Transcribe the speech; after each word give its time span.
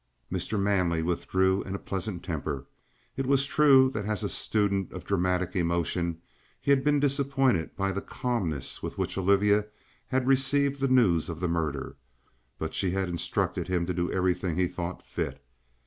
Mr. 0.31 0.59
Manley 0.59 1.03
withdrew 1.03 1.61
in 1.61 1.75
a 1.75 1.77
pleasant 1.77 2.23
temper. 2.23 2.65
It 3.15 3.27
was 3.27 3.45
true 3.45 3.87
that 3.91 4.05
as 4.07 4.23
a 4.23 4.29
student 4.29 4.91
of 4.91 5.05
dramatic 5.05 5.55
emotion 5.55 6.23
he 6.59 6.71
had 6.71 6.83
been 6.83 6.99
disappointed 6.99 7.75
by 7.75 7.91
the 7.91 8.01
calmness 8.01 8.81
with 8.81 8.97
which 8.97 9.15
Olivia 9.15 9.67
had 10.07 10.25
received 10.25 10.79
the 10.81 10.87
news 10.87 11.29
of 11.29 11.39
the 11.39 11.47
murder; 11.47 11.97
but 12.57 12.73
she 12.73 12.89
had 12.89 13.09
instructed 13.09 13.67
him 13.67 13.85
to 13.85 13.93
do 13.93 14.11
everything 14.11 14.55
he 14.55 14.65
thought 14.65 15.05
fit. 15.05 15.39